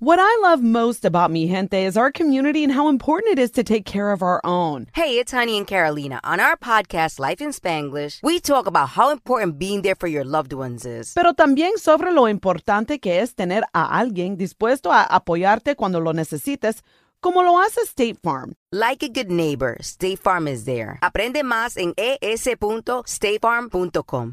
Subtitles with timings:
[0.00, 3.50] What I love most about Mi Gente is our community and how important it is
[3.54, 4.86] to take care of our own.
[4.94, 6.20] Hey, it's Honey and Carolina.
[6.22, 10.22] On our podcast, Life in Spanglish, we talk about how important being there for your
[10.22, 11.14] loved ones is.
[11.14, 16.12] Pero también sobre lo importante que es tener a alguien dispuesto a apoyarte cuando lo
[16.12, 16.84] necesites,
[17.20, 18.52] como lo hace State Farm.
[18.70, 21.00] Like a good neighbor, State Farm is there.
[21.02, 24.32] Aprende más en es.statefarm.com.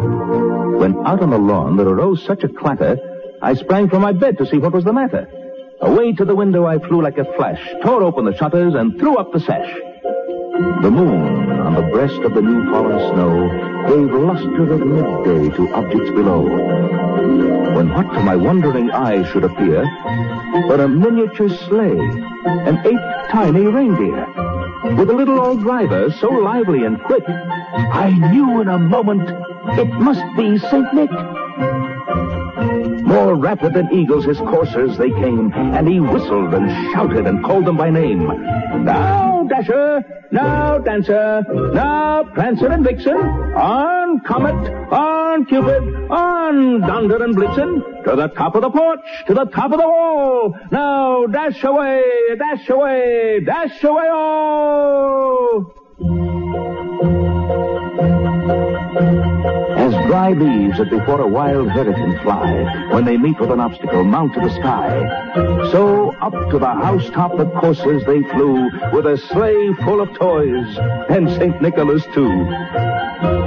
[0.00, 2.98] When out on the lawn there arose such a clatter,
[3.42, 5.28] I sprang from my bed to see what was the matter.
[5.80, 9.16] Away to the window I flew like a flash, tore open the shutters, and threw
[9.16, 9.72] up the sash.
[10.82, 15.74] The moon on the breast of the new fallen snow gave luster of midday to
[15.74, 16.42] objects below.
[17.74, 19.84] When what to my wondering eyes should appear
[20.68, 24.26] but a miniature sleigh and eight tiny reindeer
[24.96, 29.30] with a little old driver so lively and quick, I knew in a moment
[29.78, 30.94] it must be St.
[30.94, 31.10] Nick.
[33.04, 37.64] More rapid than eagles his coursers they came, and he whistled and shouted and called
[37.64, 38.26] them by name.
[38.84, 40.04] Now, Dasher!
[40.30, 41.44] Now, Dancer!
[41.74, 43.16] Now, Prancer and Vixen!
[43.16, 44.92] On, Comet!
[44.92, 45.82] On, Cupid!
[46.10, 48.04] On, Donder and Blitzen!
[48.04, 49.00] To the top of the porch!
[49.26, 50.56] To the top of the wall!
[50.70, 52.02] Now, dash away!
[52.38, 53.40] Dash away!
[53.44, 55.74] Dash away all!
[60.20, 64.34] Dry leaves that before a wild hurricane fly, when they meet with an obstacle, mount
[64.34, 64.90] to the sky.
[65.72, 70.76] So up to the housetop the coursers they flew, with a sleigh full of toys,
[71.08, 71.62] and St.
[71.62, 72.30] Nicholas too.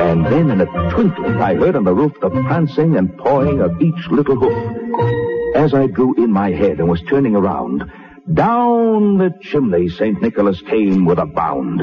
[0.00, 3.82] And then in a twinkling I heard on the roof the prancing and pawing of
[3.82, 5.54] each little hoof.
[5.54, 7.84] As I drew in my head and was turning around,
[8.32, 10.22] down the chimney St.
[10.22, 11.82] Nicholas came with a bound.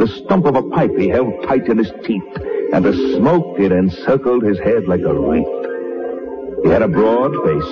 [0.00, 2.24] The stump of a pipe he held tight in his teeth,
[2.72, 6.64] and the smoke it encircled his head like a wreath.
[6.64, 7.70] He had a broad face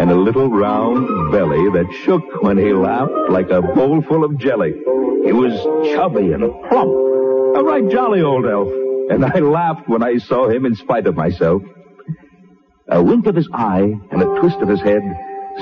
[0.00, 4.38] and a little round belly that shook when he laughed like a bowl full of
[4.38, 4.72] jelly.
[5.26, 5.52] He was
[5.92, 6.92] chubby and plump,
[7.58, 8.68] a right jolly old elf,
[9.10, 11.60] and I laughed when I saw him in spite of myself.
[12.88, 15.02] A wink of his eye and a twist of his head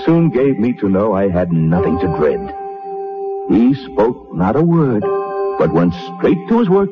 [0.05, 2.55] soon gave me to know I had nothing to dread.
[3.51, 5.03] He spoke not a word,
[5.59, 6.91] but went straight to his work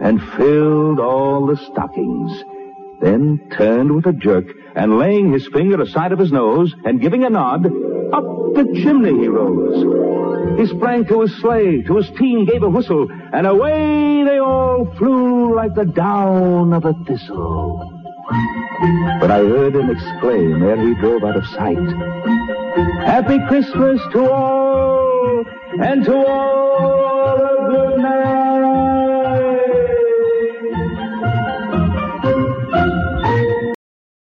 [0.00, 2.42] and filled all the stockings.
[3.00, 7.24] Then turned with a jerk and laying his finger aside of his nose and giving
[7.24, 10.58] a nod, up the chimney he rose.
[10.58, 14.86] He sprang to his sleigh, to his team gave a whistle, and away they all
[14.96, 17.92] flew like the down of a thistle.
[19.20, 21.78] But I heard him exclaim ere he drove out of sight,
[23.04, 25.44] Happy Christmas to all,
[25.80, 27.55] and to all.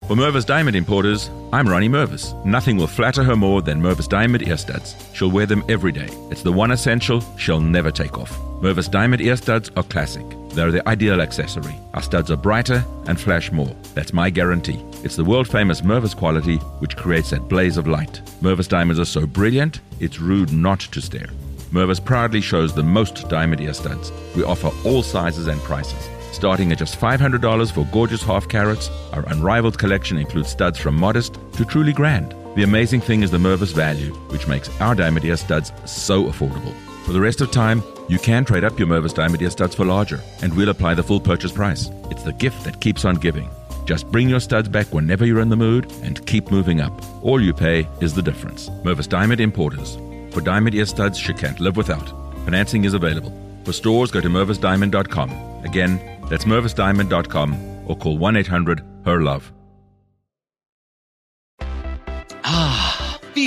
[0.09, 2.33] For Mervis Diamond Importers, I'm Ronnie Mervis.
[2.43, 4.95] Nothing will flatter her more than Mervis Diamond ear studs.
[5.13, 6.07] She'll wear them every day.
[6.31, 8.35] It's the one essential she'll never take off.
[8.61, 10.25] Mervis Diamond ear studs are classic.
[10.53, 11.75] They're the ideal accessory.
[11.93, 13.75] Our studs are brighter and flash more.
[13.93, 14.83] That's my guarantee.
[15.03, 18.21] It's the world famous Mervis quality which creates that blaze of light.
[18.41, 21.29] Mervis diamonds are so brilliant, it's rude not to stare.
[21.71, 24.11] Mervis proudly shows the most diamond ear studs.
[24.35, 26.09] We offer all sizes and prices.
[26.31, 31.37] Starting at just $500 for gorgeous half carats, our unrivaled collection includes studs from modest
[31.53, 32.33] to truly grand.
[32.55, 36.73] The amazing thing is the Mervis value, which makes our diamond ear studs so affordable.
[37.05, 39.85] For the rest of time, you can trade up your Mervis diamond ear studs for
[39.85, 41.89] larger, and we'll apply the full purchase price.
[42.09, 43.49] It's the gift that keeps on giving.
[43.85, 46.93] Just bring your studs back whenever you're in the mood and keep moving up.
[47.23, 48.69] All you pay is the difference.
[48.83, 49.97] Mervis Diamond Importers.
[50.31, 52.09] For diamond ear studs she can't live without.
[52.45, 53.33] Financing is available.
[53.65, 55.63] For stores, go to mervisdiamond.com.
[55.63, 55.99] Again,
[56.29, 59.51] that's mervisdiamond.com or call 1 800 HER LOVE.